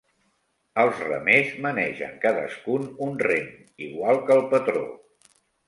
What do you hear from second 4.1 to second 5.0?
que el patró.